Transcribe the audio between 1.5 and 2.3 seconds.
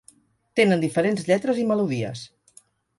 i melodies.